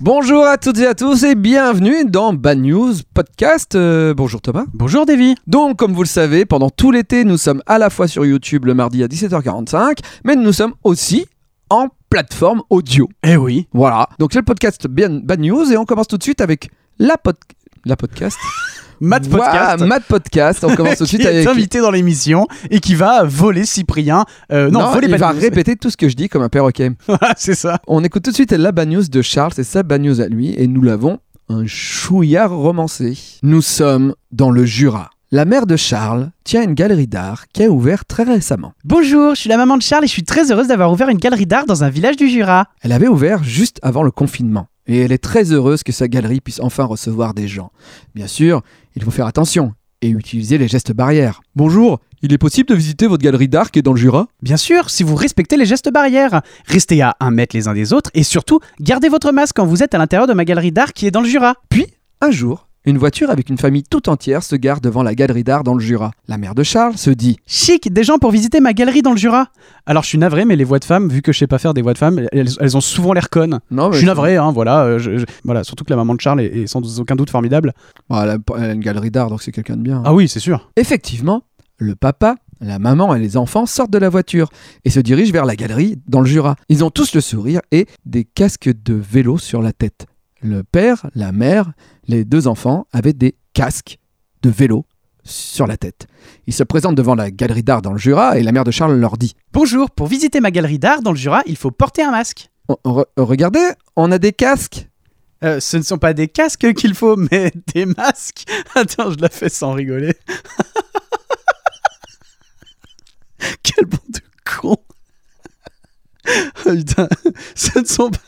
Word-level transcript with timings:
Bonjour 0.00 0.44
à 0.46 0.58
toutes 0.58 0.78
et 0.78 0.86
à 0.86 0.94
tous 0.94 1.24
et 1.24 1.34
bienvenue 1.34 2.04
dans 2.04 2.32
Bad 2.34 2.58
News 2.58 2.92
Podcast. 3.14 3.74
Euh, 3.74 4.12
bonjour 4.14 4.42
Thomas. 4.42 4.64
Bonjour 4.74 5.06
Davy. 5.06 5.34
Donc, 5.46 5.78
comme 5.78 5.94
vous 5.94 6.02
le 6.02 6.08
savez, 6.08 6.44
pendant 6.44 6.68
tout 6.68 6.90
l'été, 6.90 7.24
nous 7.24 7.38
sommes 7.38 7.62
à 7.66 7.78
la 7.78 7.88
fois 7.88 8.06
sur 8.06 8.26
YouTube 8.26 8.66
le 8.66 8.74
mardi 8.74 9.02
à 9.02 9.06
17h45, 9.06 9.98
mais 10.24 10.36
nous 10.36 10.52
sommes 10.52 10.74
aussi 10.84 11.26
en 11.70 11.88
plateforme 12.10 12.62
audio. 12.68 13.08
Eh 13.26 13.36
oui. 13.36 13.68
Voilà. 13.72 14.08
Donc, 14.18 14.32
c'est 14.32 14.38
le 14.40 14.44
podcast 14.44 14.86
bien 14.86 15.08
Bad 15.08 15.40
News 15.40 15.72
et 15.72 15.76
on 15.78 15.84
commence 15.86 16.08
tout 16.08 16.18
de 16.18 16.22
suite 16.22 16.40
avec 16.42 16.68
la, 16.98 17.16
pod- 17.16 17.36
la 17.86 17.96
podcast. 17.96 18.36
Matt 19.00 19.28
Podcast. 19.28 19.84
Mad 19.84 20.02
Podcast. 20.04 20.64
On 20.64 20.74
commence 20.74 20.96
tout 20.98 21.04
de 21.04 21.08
qui 21.08 21.16
suite 21.16 21.26
est 21.26 21.28
avec. 21.40 21.46
invité 21.46 21.80
dans 21.80 21.90
l'émission 21.90 22.46
et 22.70 22.80
qui 22.80 22.94
va 22.94 23.24
voler 23.24 23.64
Cyprien. 23.66 24.24
Euh, 24.50 24.70
non, 24.70 24.80
Non, 24.80 24.90
voler 24.92 25.06
il 25.08 25.16
va 25.16 25.30
répéter 25.30 25.76
tout 25.76 25.90
ce 25.90 25.96
que 25.98 26.08
je 26.08 26.16
dis 26.16 26.28
comme 26.28 26.42
un 26.42 26.48
perroquet. 26.48 26.90
Voilà, 27.06 27.34
c'est 27.36 27.54
ça. 27.54 27.78
On 27.86 28.02
écoute 28.04 28.22
tout 28.24 28.30
de 28.30 28.34
suite 28.34 28.52
la 28.52 28.72
bad 28.72 28.88
news 28.88 29.02
de 29.06 29.22
Charles, 29.22 29.52
c'est 29.54 29.64
sa 29.64 29.82
bad 29.82 30.00
news 30.00 30.20
à 30.20 30.28
lui, 30.28 30.54
et 30.56 30.66
nous 30.66 30.82
l'avons 30.82 31.18
un 31.48 31.66
chouillard 31.66 32.50
romancé. 32.50 33.16
Nous 33.42 33.62
sommes 33.62 34.14
dans 34.32 34.50
le 34.50 34.64
Jura. 34.64 35.10
La 35.30 35.44
mère 35.44 35.66
de 35.66 35.76
Charles 35.76 36.30
tient 36.44 36.62
une 36.62 36.74
galerie 36.74 37.06
d'art 37.08 37.44
qui 37.52 37.64
a 37.64 37.68
ouvert 37.70 38.04
très 38.06 38.22
récemment. 38.22 38.72
Bonjour, 38.84 39.34
je 39.34 39.40
suis 39.40 39.48
la 39.50 39.56
maman 39.58 39.76
de 39.76 39.82
Charles 39.82 40.04
et 40.04 40.06
je 40.06 40.12
suis 40.12 40.24
très 40.24 40.50
heureuse 40.50 40.68
d'avoir 40.68 40.90
ouvert 40.90 41.08
une 41.08 41.18
galerie 41.18 41.46
d'art 41.46 41.66
dans 41.66 41.84
un 41.84 41.90
village 41.90 42.16
du 42.16 42.28
Jura. 42.28 42.66
Elle 42.80 42.92
avait 42.92 43.08
ouvert 43.08 43.44
juste 43.44 43.78
avant 43.82 44.02
le 44.02 44.10
confinement, 44.10 44.68
et 44.86 44.98
elle 44.98 45.12
est 45.12 45.22
très 45.22 45.52
heureuse 45.52 45.82
que 45.82 45.92
sa 45.92 46.08
galerie 46.08 46.40
puisse 46.40 46.60
enfin 46.60 46.84
recevoir 46.84 47.34
des 47.34 47.48
gens. 47.48 47.70
Bien 48.14 48.26
sûr, 48.26 48.62
il 48.94 49.02
faut 49.02 49.10
faire 49.10 49.26
attention 49.26 49.74
et 50.02 50.08
utiliser 50.08 50.58
les 50.58 50.68
gestes 50.68 50.92
barrières. 50.92 51.40
Bonjour, 51.54 52.00
il 52.22 52.32
est 52.32 52.38
possible 52.38 52.68
de 52.68 52.74
visiter 52.74 53.06
votre 53.06 53.22
galerie 53.22 53.48
d'art 53.48 53.70
qui 53.70 53.78
est 53.78 53.82
dans 53.82 53.92
le 53.92 53.98
Jura? 53.98 54.28
Bien 54.42 54.56
sûr, 54.56 54.90
si 54.90 55.02
vous 55.02 55.14
respectez 55.14 55.56
les 55.56 55.66
gestes 55.66 55.90
barrières. 55.90 56.42
Restez 56.66 57.02
à 57.02 57.16
un 57.20 57.30
mètre 57.30 57.56
les 57.56 57.68
uns 57.68 57.74
des 57.74 57.92
autres 57.92 58.10
et 58.14 58.22
surtout, 58.22 58.60
gardez 58.80 59.08
votre 59.08 59.32
masque 59.32 59.56
quand 59.56 59.66
vous 59.66 59.82
êtes 59.82 59.94
à 59.94 59.98
l'intérieur 59.98 60.26
de 60.26 60.34
ma 60.34 60.44
galerie 60.44 60.72
d'art 60.72 60.92
qui 60.92 61.06
est 61.06 61.10
dans 61.10 61.22
le 61.22 61.28
Jura. 61.28 61.54
Puis, 61.68 61.86
un 62.20 62.30
jour, 62.30 62.65
une 62.86 62.98
voiture 62.98 63.30
avec 63.30 63.50
une 63.50 63.58
famille 63.58 63.82
tout 63.82 64.08
entière 64.08 64.42
se 64.42 64.56
gare 64.56 64.80
devant 64.80 65.02
la 65.02 65.14
galerie 65.14 65.44
d'art 65.44 65.64
dans 65.64 65.74
le 65.74 65.80
Jura. 65.80 66.12
La 66.28 66.38
mère 66.38 66.54
de 66.54 66.62
Charles 66.62 66.96
se 66.96 67.10
dit 67.10 67.36
Chic, 67.46 67.92
des 67.92 68.04
gens 68.04 68.18
pour 68.18 68.30
visiter 68.30 68.60
ma 68.60 68.72
galerie 68.72 69.02
dans 69.02 69.10
le 69.10 69.16
Jura. 69.18 69.48
Alors 69.86 70.02
je 70.04 70.08
suis 70.08 70.18
navré, 70.18 70.44
mais 70.44 70.56
les 70.56 70.64
voix 70.64 70.78
de 70.78 70.84
femmes, 70.84 71.08
vu 71.08 71.20
que 71.20 71.32
je 71.32 71.38
sais 71.38 71.46
pas 71.46 71.58
faire 71.58 71.74
des 71.74 71.82
voix 71.82 71.92
de 71.92 71.98
femmes, 71.98 72.26
elles, 72.32 72.48
elles 72.60 72.76
ont 72.76 72.80
souvent 72.80 73.12
l'air 73.12 73.28
connes. 73.28 73.58
Non, 73.70 73.92
Je 73.92 73.98
suis 73.98 74.06
navré, 74.06 74.36
hein, 74.36 74.52
voilà, 74.52 74.84
euh, 74.84 74.98
je- 74.98 75.18
je- 75.18 75.24
voilà. 75.44 75.64
Surtout 75.64 75.84
que 75.84 75.90
la 75.90 75.96
maman 75.96 76.14
de 76.14 76.20
Charles 76.20 76.40
est, 76.40 76.46
est 76.62 76.66
sans 76.66 77.00
aucun 77.00 77.16
doute 77.16 77.30
formidable. 77.30 77.72
Bon, 78.08 78.22
elle, 78.22 78.30
a, 78.30 78.36
elle 78.58 78.70
a 78.70 78.72
une 78.72 78.80
galerie 78.80 79.10
d'art, 79.10 79.28
donc 79.30 79.42
c'est 79.42 79.52
quelqu'un 79.52 79.76
de 79.76 79.82
bien. 79.82 80.02
Ah 80.04 80.14
oui, 80.14 80.28
c'est 80.28 80.40
sûr. 80.40 80.70
Effectivement, 80.76 81.42
le 81.78 81.94
papa, 81.96 82.36
la 82.60 82.78
maman 82.78 83.14
et 83.14 83.18
les 83.18 83.36
enfants 83.36 83.66
sortent 83.66 83.90
de 83.90 83.98
la 83.98 84.08
voiture 84.08 84.48
et 84.84 84.90
se 84.90 85.00
dirigent 85.00 85.32
vers 85.32 85.44
la 85.44 85.56
galerie 85.56 85.98
dans 86.08 86.20
le 86.20 86.26
Jura. 86.26 86.56
Ils 86.68 86.84
ont 86.84 86.90
tous 86.90 87.14
le 87.14 87.20
sourire 87.20 87.60
et 87.72 87.86
des 88.06 88.24
casques 88.24 88.70
de 88.84 88.94
vélo 88.94 89.36
sur 89.38 89.60
la 89.60 89.72
tête. 89.72 90.06
Le 90.46 90.62
père, 90.62 91.10
la 91.16 91.32
mère, 91.32 91.72
les 92.06 92.24
deux 92.24 92.46
enfants 92.46 92.86
avaient 92.92 93.12
des 93.12 93.34
casques 93.52 93.98
de 94.42 94.48
vélo 94.50 94.86
sur 95.24 95.66
la 95.66 95.76
tête. 95.76 96.06
Ils 96.46 96.52
se 96.54 96.62
présentent 96.62 96.94
devant 96.94 97.16
la 97.16 97.32
galerie 97.32 97.64
d'art 97.64 97.82
dans 97.82 97.90
le 97.90 97.98
Jura 97.98 98.38
et 98.38 98.44
la 98.44 98.52
mère 98.52 98.62
de 98.62 98.70
Charles 98.70 98.94
leur 98.96 99.16
dit 99.18 99.34
Bonjour, 99.52 99.90
pour 99.90 100.06
visiter 100.06 100.38
ma 100.40 100.52
galerie 100.52 100.78
d'art 100.78 101.02
dans 101.02 101.10
le 101.10 101.16
Jura, 101.16 101.42
il 101.46 101.56
faut 101.56 101.72
porter 101.72 102.02
un 102.04 102.12
masque. 102.12 102.48
Oh, 102.68 102.78
re- 102.84 103.06
Regardez, 103.16 103.72
on 103.96 104.12
a 104.12 104.18
des 104.18 104.32
casques 104.32 104.88
Euh, 105.42 105.58
ce 105.58 105.78
ne 105.78 105.82
sont 105.82 105.98
pas 105.98 106.12
des 106.14 106.28
casques 106.28 106.72
qu'il 106.74 106.94
faut, 106.94 107.16
mais 107.16 107.50
des 107.74 107.84
masques. 107.86 108.44
Attends, 108.76 109.10
je 109.10 109.16
la 109.18 109.28
fais 109.28 109.48
sans 109.48 109.72
rigoler. 109.72 110.14
Quel 113.64 113.86
bon 113.86 113.98
de 114.10 114.20
con. 114.44 114.76
Oh, 116.28 116.32
putain, 116.70 117.08
ce 117.56 117.78
ne 117.80 117.84
sont 117.84 118.10
pas... 118.10 118.18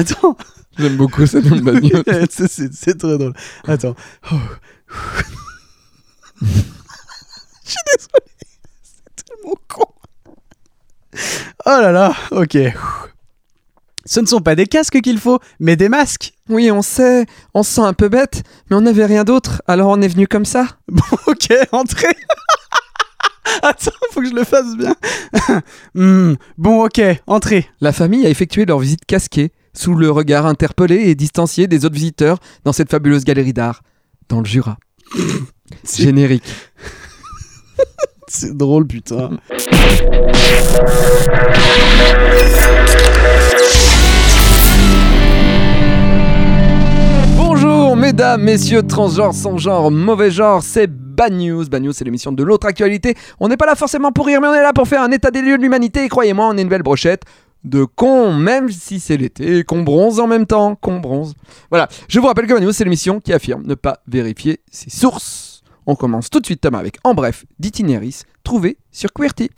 Attends, 0.00 0.36
J'aime 0.78 0.96
beaucoup 0.96 1.24
c'est- 1.26 1.40
c'est 2.48 2.74
c'est 2.74 2.98
très 2.98 3.16
drôle. 3.18 3.32
Attends. 3.66 3.94
Oh. 4.32 4.36
Je 6.42 7.70
suis 7.70 7.80
désolé, 7.86 8.32
c'est 8.82 9.24
tellement 9.24 9.54
con. 9.68 9.84
Oh 11.66 11.78
là 11.80 11.92
là, 11.92 12.14
ok. 12.32 12.58
Ce 14.06 14.20
ne 14.20 14.26
sont 14.26 14.40
pas 14.40 14.54
des 14.54 14.66
casques 14.66 15.00
qu'il 15.00 15.18
faut, 15.18 15.38
mais 15.60 15.76
des 15.76 15.88
masques. 15.88 16.34
Oui, 16.50 16.70
on 16.70 16.82
sait, 16.82 17.24
on 17.54 17.62
se 17.62 17.72
sent 17.72 17.80
un 17.80 17.94
peu 17.94 18.08
bête, 18.08 18.42
mais 18.68 18.76
on 18.76 18.82
n'avait 18.82 19.06
rien 19.06 19.24
d'autre, 19.24 19.62
alors 19.66 19.88
on 19.90 20.02
est 20.02 20.08
venu 20.08 20.26
comme 20.28 20.44
ça. 20.44 20.66
Bon, 20.88 21.02
ok, 21.26 21.48
entrez. 21.72 22.14
Attends, 23.62 23.92
faut 24.10 24.20
que 24.20 24.28
je 24.28 24.34
le 24.34 24.44
fasse 24.44 24.76
bien. 24.76 24.94
Hmm, 25.94 26.34
bon, 26.58 26.84
ok, 26.84 27.00
entrez. 27.26 27.68
La 27.80 27.92
famille 27.92 28.26
a 28.26 28.28
effectué 28.28 28.66
leur 28.66 28.78
visite 28.78 29.04
casquée, 29.06 29.52
sous 29.74 29.94
le 29.94 30.10
regard 30.10 30.46
interpellé 30.46 30.96
et 30.96 31.14
distancié 31.14 31.66
des 31.66 31.84
autres 31.84 31.94
visiteurs 31.94 32.38
dans 32.64 32.72
cette 32.72 32.90
fabuleuse 32.90 33.24
galerie 33.24 33.52
d'art, 33.52 33.82
dans 34.28 34.38
le 34.38 34.46
Jura. 34.46 34.78
Générique. 35.96 36.44
C'est 38.28 38.56
drôle, 38.56 38.86
putain. 38.86 39.30
Bonjour, 47.36 47.96
mesdames, 47.96 48.42
messieurs, 48.42 48.82
transgenres, 48.82 49.34
sans 49.34 49.58
genre, 49.58 49.90
mauvais 49.90 50.30
genre, 50.30 50.62
c'est 50.62 50.90
Bad 50.90 51.32
News. 51.32 51.68
Bad 51.68 51.82
News, 51.82 51.92
c'est 51.92 52.04
l'émission 52.04 52.32
de 52.32 52.42
l'autre 52.42 52.66
actualité. 52.66 53.14
On 53.38 53.48
n'est 53.48 53.56
pas 53.56 53.66
là 53.66 53.76
forcément 53.76 54.10
pour 54.10 54.26
rire, 54.26 54.40
mais 54.40 54.48
on 54.48 54.54
est 54.54 54.62
là 54.62 54.72
pour 54.72 54.88
faire 54.88 55.02
un 55.02 55.10
état 55.12 55.30
des 55.30 55.42
lieux 55.42 55.56
de 55.56 55.62
l'humanité. 55.62 56.04
Et 56.04 56.08
croyez-moi, 56.08 56.48
on 56.48 56.56
est 56.56 56.62
une 56.62 56.68
belle 56.68 56.82
brochette 56.82 57.22
de 57.64 57.84
cons, 57.84 58.32
même 58.32 58.68
si 58.70 59.00
c'est 59.00 59.16
l'été, 59.16 59.58
et 59.58 59.64
qu'on 59.64 59.82
bronze 59.82 60.20
en 60.20 60.26
même 60.26 60.46
temps, 60.46 60.76
qu'on 60.76 61.00
bronze. 61.00 61.34
Voilà, 61.70 61.88
je 62.08 62.20
vous 62.20 62.26
rappelle 62.26 62.46
que 62.46 62.58
News, 62.58 62.72
c'est 62.72 62.84
l'émission 62.84 63.20
qui 63.20 63.32
affirme 63.32 63.62
ne 63.66 63.74
pas 63.74 63.98
vérifier 64.06 64.60
ses 64.70 64.90
sources. 64.90 65.62
On 65.86 65.96
commence 65.96 66.30
tout 66.30 66.40
de 66.40 66.46
suite, 66.46 66.60
Thomas, 66.60 66.78
avec 66.78 66.96
En 67.04 67.14
bref, 67.14 67.44
d'Itinéris, 67.58 68.24
trouvé 68.42 68.78
sur 68.90 69.12
QWERTY. 69.12 69.50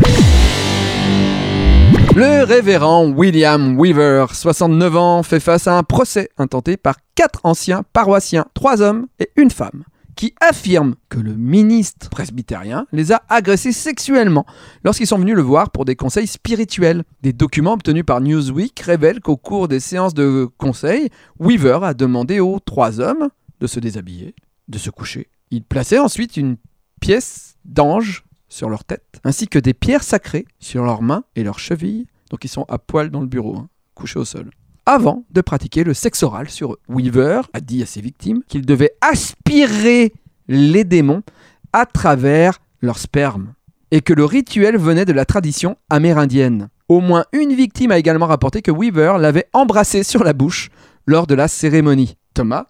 Le 2.16 2.44
révérend 2.44 3.06
William 3.08 3.78
Weaver, 3.78 4.26
69 4.32 4.96
ans, 4.96 5.22
fait 5.22 5.38
face 5.38 5.66
à 5.66 5.76
un 5.76 5.82
procès 5.82 6.30
intenté 6.38 6.76
par 6.76 6.96
quatre 7.14 7.40
anciens 7.44 7.82
paroissiens, 7.92 8.46
trois 8.54 8.80
hommes 8.80 9.06
et 9.18 9.30
une 9.36 9.50
femme, 9.50 9.84
qui 10.16 10.34
affirment 10.40 10.96
que 11.08 11.20
le 11.20 11.34
ministre 11.34 12.08
presbytérien 12.08 12.86
les 12.90 13.12
a 13.12 13.22
agressés 13.28 13.72
sexuellement 13.72 14.46
lorsqu'ils 14.82 15.06
sont 15.06 15.18
venus 15.18 15.36
le 15.36 15.42
voir 15.42 15.70
pour 15.70 15.84
des 15.84 15.94
conseils 15.94 16.26
spirituels. 16.26 17.04
Des 17.22 17.32
documents 17.32 17.74
obtenus 17.74 18.04
par 18.04 18.20
Newsweek 18.20 18.80
révèlent 18.80 19.20
qu'au 19.20 19.36
cours 19.36 19.68
des 19.68 19.78
séances 19.78 20.14
de 20.14 20.48
conseil, 20.58 21.10
Weaver 21.38 21.80
a 21.82 21.94
demandé 21.94 22.40
aux 22.40 22.58
trois 22.58 22.98
hommes 22.98 23.28
de 23.60 23.66
se 23.66 23.78
déshabiller, 23.78 24.34
de 24.68 24.78
se 24.78 24.90
coucher. 24.90 25.28
Il 25.50 25.62
plaçait 25.62 25.98
ensuite 25.98 26.36
une 26.36 26.56
pièce 27.00 27.56
d'ange 27.64 28.24
sur 28.48 28.70
leur 28.70 28.84
tête, 28.84 29.20
ainsi 29.24 29.48
que 29.48 29.58
des 29.58 29.74
pierres 29.74 30.02
sacrées 30.02 30.46
sur 30.58 30.84
leurs 30.84 31.02
mains 31.02 31.24
et 31.34 31.44
leurs 31.44 31.58
chevilles, 31.58 32.06
donc 32.30 32.44
ils 32.44 32.48
sont 32.48 32.64
à 32.68 32.78
poil 32.78 33.10
dans 33.10 33.20
le 33.20 33.26
bureau, 33.26 33.56
hein, 33.56 33.68
couchés 33.94 34.18
au 34.18 34.24
sol. 34.24 34.50
Avant 34.88 35.24
de 35.32 35.40
pratiquer 35.40 35.82
le 35.82 35.94
sexe 35.94 36.22
oral 36.22 36.48
sur 36.48 36.74
eux, 36.74 36.78
Weaver 36.88 37.40
a 37.52 37.60
dit 37.60 37.82
à 37.82 37.86
ses 37.86 38.00
victimes 38.00 38.42
qu'il 38.46 38.64
devait 38.64 38.92
aspirer 39.00 40.12
les 40.46 40.84
démons 40.84 41.24
à 41.72 41.86
travers 41.86 42.60
leur 42.80 42.96
sperme, 42.96 43.54
et 43.90 44.00
que 44.00 44.12
le 44.12 44.24
rituel 44.24 44.78
venait 44.78 45.04
de 45.04 45.12
la 45.12 45.24
tradition 45.24 45.76
amérindienne. 45.90 46.68
Au 46.88 47.00
moins 47.00 47.24
une 47.32 47.52
victime 47.52 47.90
a 47.90 47.98
également 47.98 48.26
rapporté 48.26 48.62
que 48.62 48.70
Weaver 48.70 49.16
l'avait 49.18 49.48
embrassé 49.52 50.04
sur 50.04 50.22
la 50.22 50.32
bouche 50.32 50.70
lors 51.04 51.26
de 51.26 51.34
la 51.34 51.48
cérémonie. 51.48 52.16
Thomas, 52.32 52.66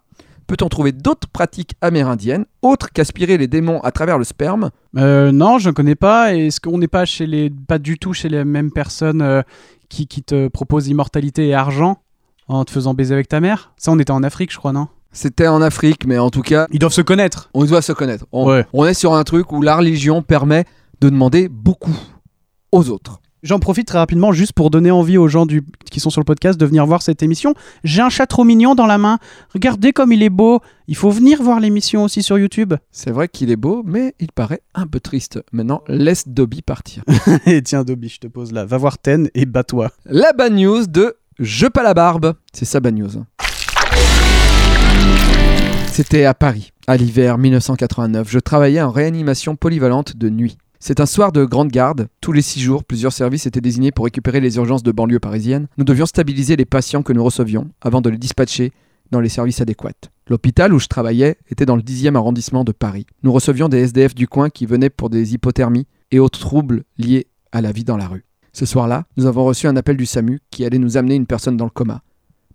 peut-on 0.47 0.69
trouver 0.69 0.93
d'autres 0.93 1.27
pratiques 1.27 1.75
amérindiennes 1.81 2.47
autres 2.63 2.91
qu'aspirer 2.91 3.37
les 3.37 3.47
démons 3.47 3.79
à 3.81 3.91
travers 3.91 4.17
le 4.17 4.23
sperme? 4.23 4.71
Euh, 4.97 5.31
non, 5.31 5.59
je 5.59 5.69
ne 5.69 5.73
connais 5.75 5.93
pas. 5.93 6.33
Est-ce 6.33 6.59
qu'on 6.59 6.79
n'est 6.79 6.87
pas 6.87 7.03
pas 7.67 7.77
du 7.77 7.99
tout 7.99 8.13
chez 8.13 8.29
les 8.29 8.43
mêmes 8.43 8.71
personnes 8.71 9.21
euh, 9.21 9.43
qui, 9.87 10.07
qui 10.07 10.23
te 10.23 10.47
proposent 10.47 10.87
immortalité 10.87 11.49
et 11.49 11.53
argent? 11.53 12.01
En 12.47 12.63
te 12.65 12.71
faisant 12.71 12.93
baiser 12.93 13.13
avec 13.13 13.27
ta 13.27 13.39
mère 13.39 13.73
Ça, 13.77 13.91
on 13.91 13.99
était 13.99 14.11
en 14.11 14.23
Afrique, 14.23 14.51
je 14.51 14.57
crois, 14.57 14.73
non? 14.73 14.87
C'était 15.11 15.47
en 15.47 15.61
Afrique, 15.61 16.05
mais 16.05 16.17
en 16.19 16.29
tout 16.29 16.41
cas, 16.41 16.67
Ils 16.71 16.79
doivent 16.79 16.93
se 16.93 17.01
connaître. 17.01 17.49
on 17.53 17.65
doit 17.65 17.81
se 17.81 17.91
connaître. 17.93 18.25
On, 18.31 18.45
Ouais. 18.47 18.65
on 18.73 18.85
est 18.85 18.93
sur 18.93 19.13
un 19.15 19.23
truc 19.23 19.51
où 19.51 19.61
la 19.61 19.75
religion 19.77 20.21
permet 20.21 20.65
de 21.01 21.09
demander 21.09 21.47
beaucoup 21.49 21.95
aux 22.71 22.89
autres. 22.89 23.19
J'en 23.43 23.59
profite 23.59 23.87
très 23.87 23.99
rapidement 23.99 24.31
juste 24.33 24.53
pour 24.53 24.71
donner 24.71 24.89
envie 24.91 25.17
aux 25.17 25.27
gens 25.27 25.45
du, 25.45 25.63
qui 25.91 25.99
sont 25.99 26.09
sur 26.09 26.19
le 26.19 26.25
podcast 26.25 26.59
de 26.59 26.65
venir 26.65 26.85
voir 26.85 27.01
cette 27.03 27.21
émission. 27.21 27.53
J'ai 27.83 28.01
un 28.01 28.09
chat 28.09 28.25
trop 28.25 28.43
mignon 28.43 28.73
dans 28.75 28.87
la 28.87 28.97
main. 28.97 29.19
Regardez 29.53 29.93
comme 29.93 30.11
il 30.11 30.23
est 30.23 30.31
beau. 30.31 30.59
Il 30.87 30.95
faut 30.95 31.11
venir 31.11 31.41
voir 31.41 31.59
l'émission 31.59 32.03
aussi 32.03 32.23
sur 32.23 32.37
YouTube. 32.39 32.73
C'est 32.91 33.11
vrai 33.11 33.27
qu'il 33.27 33.51
est 33.51 33.55
beau, 33.55 33.83
mais 33.85 34.15
il 34.19 34.31
paraît 34.31 34.61
un 34.73 34.87
peu 34.87 34.99
triste. 34.99 35.39
Maintenant, 35.51 35.81
laisse 35.87 36.27
Dobby 36.27 36.61
partir. 36.63 37.03
Et 37.45 37.61
tiens, 37.61 37.83
Dobby, 37.83 38.09
je 38.09 38.19
te 38.19 38.27
pose 38.27 38.51
là. 38.51 38.65
Va 38.65 38.77
voir 38.77 38.97
Ten 38.97 39.29
et 39.35 39.45
bats-toi. 39.45 39.91
la 40.05 40.33
bad 40.33 40.53
news 40.53 40.87
de 40.87 41.15
Je 41.39 41.67
pas 41.67 41.83
la 41.83 41.93
barbe. 41.93 42.33
C'est 42.51 42.65
ça, 42.65 42.79
news. 42.79 43.23
C'était 45.91 46.25
à 46.25 46.33
Paris, 46.33 46.71
à 46.87 46.97
l'hiver 46.97 47.37
1989. 47.37 48.27
Je 48.27 48.39
travaillais 48.39 48.81
en 48.81 48.89
réanimation 48.89 49.55
polyvalente 49.55 50.17
de 50.17 50.29
nuit. 50.29 50.57
C'est 50.79 50.99
un 50.99 51.05
soir 51.05 51.31
de 51.31 51.45
grande 51.45 51.69
garde. 51.69 52.07
Tous 52.21 52.31
les 52.31 52.41
six 52.41 52.59
jours, 52.59 52.83
plusieurs 52.83 53.13
services 53.13 53.45
étaient 53.45 53.61
désignés 53.61 53.91
pour 53.91 54.05
récupérer 54.05 54.39
les 54.39 54.57
urgences 54.57 54.81
de 54.81 54.91
banlieue 54.91 55.19
parisienne. 55.19 55.67
Nous 55.77 55.85
devions 55.85 56.07
stabiliser 56.07 56.55
les 56.55 56.65
patients 56.65 57.03
que 57.03 57.13
nous 57.13 57.23
recevions 57.23 57.69
avant 57.81 58.01
de 58.01 58.09
les 58.09 58.17
dispatcher 58.17 58.71
dans 59.11 59.19
les 59.19 59.29
services 59.29 59.61
adéquats. 59.61 60.09
L'hôpital 60.27 60.73
où 60.73 60.79
je 60.79 60.87
travaillais 60.87 61.37
était 61.49 61.67
dans 61.67 61.75
le 61.75 61.83
10e 61.83 62.15
arrondissement 62.15 62.63
de 62.63 62.71
Paris. 62.71 63.05
Nous 63.21 63.31
recevions 63.31 63.69
des 63.69 63.79
SDF 63.79 64.15
du 64.15 64.27
coin 64.27 64.49
qui 64.49 64.65
venaient 64.65 64.89
pour 64.89 65.11
des 65.11 65.35
hypothermies 65.35 65.85
et 66.09 66.17
autres 66.17 66.39
troubles 66.39 66.83
liés 66.97 67.27
à 67.51 67.61
la 67.61 67.71
vie 67.71 67.83
dans 67.83 67.97
la 67.97 68.07
rue. 68.07 68.26
Ce 68.57 68.65
soir-là, 68.65 69.03
nous 69.17 69.27
avons 69.27 69.45
reçu 69.45 69.67
un 69.67 69.75
appel 69.75 69.97
du 69.97 70.07
SAMU 70.07 70.39
qui 70.49 70.65
allait 70.65 70.79
nous 70.79 70.97
amener 70.97 71.13
une 71.13 71.27
personne 71.27 71.57
dans 71.57 71.65
le 71.65 71.69
coma, 71.69 72.01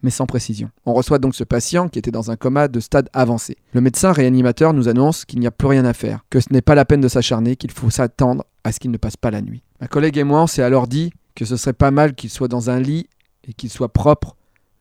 mais 0.02 0.10
sans 0.10 0.26
précision. 0.26 0.68
On 0.84 0.94
reçoit 0.94 1.20
donc 1.20 1.36
ce 1.36 1.44
patient 1.44 1.88
qui 1.88 2.00
était 2.00 2.10
dans 2.10 2.32
un 2.32 2.34
coma 2.34 2.66
de 2.66 2.80
stade 2.80 3.08
avancé. 3.12 3.56
Le 3.72 3.80
médecin 3.80 4.10
réanimateur 4.10 4.74
nous 4.74 4.88
annonce 4.88 5.24
qu'il 5.24 5.38
n'y 5.38 5.46
a 5.46 5.52
plus 5.52 5.68
rien 5.68 5.84
à 5.84 5.92
faire, 5.92 6.24
que 6.28 6.40
ce 6.40 6.52
n'est 6.52 6.60
pas 6.60 6.74
la 6.74 6.84
peine 6.84 7.00
de 7.00 7.06
s'acharner, 7.06 7.54
qu'il 7.54 7.70
faut 7.70 7.88
s'attendre 7.88 8.42
à 8.64 8.72
ce 8.72 8.80
qu'il 8.80 8.90
ne 8.90 8.96
passe 8.96 9.16
pas 9.16 9.30
la 9.30 9.42
nuit. 9.42 9.62
Ma 9.80 9.86
collègue 9.86 10.18
et 10.18 10.24
moi, 10.24 10.42
on 10.42 10.48
s'est 10.48 10.64
alors 10.64 10.88
dit 10.88 11.12
que 11.36 11.44
ce 11.44 11.56
serait 11.56 11.72
pas 11.72 11.92
mal 11.92 12.16
qu'il 12.16 12.30
soit 12.30 12.48
dans 12.48 12.68
un 12.68 12.80
lit 12.80 13.06
et 13.46 13.52
qu'il 13.52 13.70
soit 13.70 13.92
propre 13.92 14.34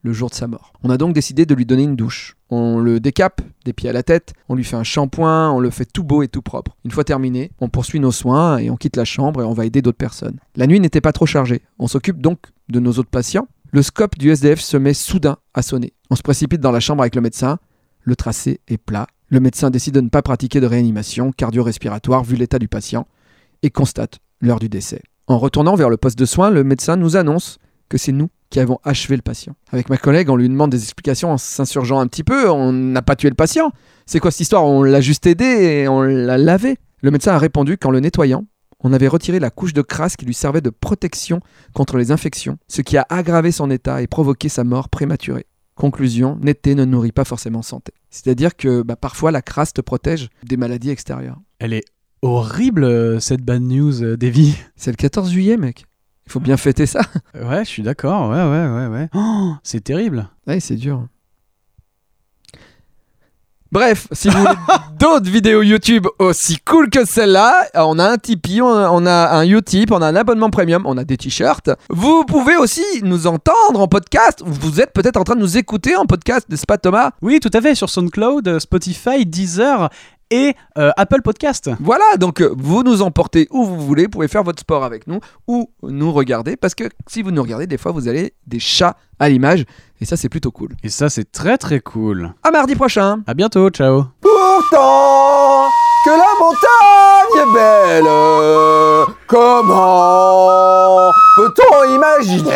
le 0.03 0.13
jour 0.13 0.29
de 0.29 0.35
sa 0.35 0.47
mort. 0.47 0.73
On 0.83 0.89
a 0.89 0.97
donc 0.97 1.13
décidé 1.13 1.45
de 1.45 1.53
lui 1.53 1.65
donner 1.65 1.83
une 1.83 1.95
douche. 1.95 2.35
On 2.49 2.79
le 2.79 2.99
décape 2.99 3.41
des 3.65 3.73
pieds 3.73 3.89
à 3.89 3.93
la 3.93 4.03
tête, 4.03 4.33
on 4.49 4.55
lui 4.55 4.63
fait 4.63 4.75
un 4.75 4.83
shampoing, 4.83 5.51
on 5.51 5.59
le 5.59 5.69
fait 5.69 5.85
tout 5.85 6.03
beau 6.03 6.23
et 6.23 6.27
tout 6.27 6.41
propre. 6.41 6.75
Une 6.83 6.91
fois 6.91 7.03
terminé, 7.03 7.51
on 7.59 7.69
poursuit 7.69 7.99
nos 7.99 8.11
soins 8.11 8.57
et 8.57 8.69
on 8.69 8.75
quitte 8.75 8.97
la 8.97 9.05
chambre 9.05 9.41
et 9.41 9.45
on 9.45 9.53
va 9.53 9.65
aider 9.65 9.81
d'autres 9.81 9.97
personnes. 9.97 10.37
La 10.55 10.67
nuit 10.67 10.79
n'était 10.79 11.01
pas 11.01 11.13
trop 11.13 11.25
chargée. 11.25 11.61
On 11.79 11.87
s'occupe 11.87 12.21
donc 12.21 12.39
de 12.69 12.79
nos 12.79 12.91
autres 12.93 13.09
patients. 13.09 13.47
Le 13.71 13.81
scope 13.81 14.17
du 14.17 14.31
SDF 14.31 14.59
se 14.59 14.77
met 14.77 14.93
soudain 14.93 15.37
à 15.53 15.61
sonner. 15.61 15.93
On 16.09 16.15
se 16.15 16.23
précipite 16.23 16.61
dans 16.61 16.71
la 16.71 16.81
chambre 16.81 17.03
avec 17.03 17.15
le 17.15 17.21
médecin. 17.21 17.57
Le 18.01 18.15
tracé 18.15 18.59
est 18.67 18.77
plat. 18.77 19.07
Le 19.29 19.39
médecin 19.39 19.69
décide 19.69 19.93
de 19.93 20.01
ne 20.01 20.09
pas 20.09 20.21
pratiquer 20.21 20.59
de 20.59 20.65
réanimation 20.65 21.31
cardio-respiratoire 21.31 22.23
vu 22.23 22.35
l'état 22.35 22.59
du 22.59 22.67
patient 22.67 23.07
et 23.63 23.69
constate 23.69 24.19
l'heure 24.41 24.59
du 24.59 24.67
décès. 24.67 25.03
En 25.27 25.37
retournant 25.37 25.75
vers 25.75 25.89
le 25.89 25.95
poste 25.95 26.19
de 26.19 26.25
soins, 26.25 26.49
le 26.49 26.65
médecin 26.65 26.97
nous 26.97 27.15
annonce 27.15 27.59
que 27.87 27.97
c'est 27.97 28.11
nous 28.11 28.29
qui 28.51 28.59
avons 28.59 28.79
achevé 28.83 29.15
le 29.15 29.23
patient. 29.23 29.55
Avec 29.71 29.89
ma 29.89 29.97
collègue, 29.97 30.29
on 30.29 30.35
lui 30.35 30.47
demande 30.47 30.69
des 30.69 30.83
explications 30.83 31.31
en 31.31 31.37
s'insurgeant 31.39 31.99
un 31.99 32.07
petit 32.07 32.23
peu. 32.23 32.49
On 32.49 32.71
n'a 32.71 33.01
pas 33.01 33.15
tué 33.15 33.29
le 33.29 33.35
patient. 33.35 33.71
C'est 34.05 34.19
quoi 34.19 34.29
cette 34.29 34.41
histoire? 34.41 34.65
On 34.65 34.83
l'a 34.83 35.01
juste 35.01 35.25
aidé 35.25 35.45
et 35.45 35.87
on 35.87 36.01
l'a 36.01 36.37
lavé. 36.37 36.77
Le 37.01 37.09
médecin 37.09 37.33
a 37.33 37.39
répondu 37.39 37.77
qu'en 37.77 37.89
le 37.89 38.01
nettoyant, 38.01 38.45
on 38.83 38.93
avait 38.93 39.07
retiré 39.07 39.39
la 39.39 39.49
couche 39.49 39.73
de 39.73 39.81
crasse 39.81 40.15
qui 40.15 40.25
lui 40.25 40.33
servait 40.33 40.61
de 40.61 40.69
protection 40.69 41.39
contre 41.73 41.97
les 41.97 42.11
infections, 42.11 42.57
ce 42.67 42.81
qui 42.81 42.97
a 42.97 43.05
aggravé 43.09 43.51
son 43.51 43.71
état 43.71 44.01
et 44.01 44.07
provoqué 44.07 44.49
sa 44.49 44.63
mort 44.63 44.89
prématurée. 44.89 45.45
Conclusion, 45.75 46.37
netteté 46.41 46.75
ne 46.75 46.85
nourrit 46.85 47.11
pas 47.11 47.25
forcément 47.25 47.61
santé. 47.61 47.93
C'est-à-dire 48.09 48.55
que 48.55 48.81
bah, 48.81 48.97
parfois 48.97 49.31
la 49.31 49.41
crasse 49.41 49.73
te 49.73 49.81
protège 49.81 50.29
des 50.43 50.57
maladies 50.57 50.89
extérieures. 50.89 51.39
Elle 51.59 51.73
est 51.73 51.85
horrible, 52.21 52.83
euh, 52.83 53.19
cette 53.19 53.43
bad 53.43 53.61
news, 53.61 54.03
euh, 54.03 54.17
Davy. 54.17 54.55
C'est 54.75 54.91
le 54.91 54.97
14 54.97 55.31
juillet, 55.31 55.57
mec. 55.57 55.85
Il 56.31 56.35
faut 56.35 56.39
bien 56.39 56.55
fêter 56.55 56.85
ça. 56.85 57.01
Ouais, 57.35 57.65
je 57.65 57.69
suis 57.69 57.83
d'accord. 57.83 58.29
Ouais, 58.29 58.41
ouais, 58.41 58.67
ouais, 58.67 58.87
ouais. 58.87 59.09
Oh, 59.13 59.51
c'est 59.63 59.83
terrible. 59.83 60.29
Ouais, 60.47 60.61
c'est 60.61 60.77
dur. 60.77 61.07
Bref, 63.69 64.07
si 64.13 64.29
vous 64.29 64.37
voulez 64.37 64.53
d'autres 64.97 65.29
vidéos 65.29 65.61
YouTube 65.61 66.07
aussi 66.19 66.57
cool 66.59 66.89
que 66.89 67.03
celle-là, 67.03 67.67
on 67.73 67.99
a 67.99 68.09
un 68.11 68.17
Tipeee, 68.17 68.61
on 68.61 68.69
a, 68.73 68.89
on 68.91 69.05
a 69.05 69.29
un 69.31 69.45
Utip, 69.45 69.91
on 69.91 70.01
a 70.01 70.07
un 70.07 70.15
abonnement 70.15 70.49
premium, 70.49 70.83
on 70.85 70.97
a 70.97 71.03
des 71.03 71.17
t-shirts. 71.17 71.69
Vous 71.89 72.23
pouvez 72.23 72.55
aussi 72.55 72.85
nous 73.03 73.27
entendre 73.27 73.81
en 73.81 73.89
podcast. 73.89 74.41
Vous 74.45 74.79
êtes 74.79 74.93
peut-être 74.93 75.17
en 75.17 75.25
train 75.25 75.35
de 75.35 75.41
nous 75.41 75.57
écouter 75.57 75.97
en 75.97 76.05
podcast, 76.05 76.47
n'est-ce 76.49 76.65
pas 76.65 76.77
Thomas? 76.77 77.11
Oui, 77.21 77.41
tout 77.41 77.51
à 77.53 77.59
fait. 77.59 77.75
Sur 77.75 77.89
SoundCloud, 77.89 78.59
Spotify, 78.59 79.25
Deezer 79.25 79.89
et 80.31 80.55
euh, 80.77 80.89
Apple 80.97 81.21
Podcast. 81.21 81.69
Voilà, 81.79 82.17
donc 82.17 82.41
euh, 82.41 82.51
vous 82.57 82.81
nous 82.81 83.03
emportez 83.03 83.47
où 83.51 83.63
vous 83.65 83.79
voulez, 83.79 84.05
vous 84.05 84.09
pouvez 84.09 84.27
faire 84.27 84.41
votre 84.43 84.61
sport 84.61 84.83
avec 84.83 85.05
nous 85.05 85.19
ou 85.47 85.69
nous 85.83 86.11
regarder, 86.11 86.55
parce 86.55 86.73
que 86.73 86.85
si 87.07 87.21
vous 87.21 87.29
nous 87.31 87.43
regardez, 87.43 87.67
des 87.67 87.77
fois 87.77 87.91
vous 87.91 88.07
avez 88.07 88.33
des 88.47 88.59
chats 88.59 88.95
à 89.19 89.29
l'image, 89.29 89.65
et 89.99 90.05
ça 90.05 90.17
c'est 90.17 90.29
plutôt 90.29 90.49
cool. 90.51 90.69
Et 90.83 90.89
ça, 90.89 91.09
c'est 91.09 91.31
très 91.31 91.59
très 91.59 91.79
cool. 91.79 92.33
À 92.43 92.49
mardi 92.49 92.73
prochain 92.75 93.19
À 93.27 93.35
bientôt, 93.35 93.69
ciao. 93.69 94.05
Pourtant 94.21 95.67
que 96.05 96.09
la 96.09 96.33
montagne 96.39 97.37
est 97.37 97.53
belle, 97.53 98.09
comment 99.27 101.11
peut-on 101.35 101.95
imaginer 101.95 102.51